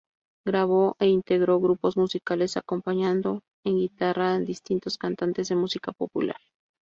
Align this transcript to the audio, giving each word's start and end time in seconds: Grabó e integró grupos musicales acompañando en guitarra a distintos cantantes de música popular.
Grabó 0.47 0.95
e 0.99 1.05
integró 1.09 1.59
grupos 1.59 1.95
musicales 1.95 2.57
acompañando 2.57 3.43
en 3.63 3.77
guitarra 3.77 4.33
a 4.33 4.39
distintos 4.39 4.97
cantantes 4.97 5.49
de 5.49 5.55
música 5.55 5.91
popular. 5.91 6.37